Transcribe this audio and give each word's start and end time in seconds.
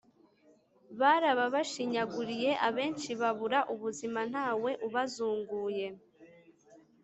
Barabashinyaguriye 0.99 2.51
Abenshi 2.67 3.11
babura 3.21 3.59
ubuzima 3.73 4.19
Ntawe 4.31 4.71
ubazunguye! 4.87 5.87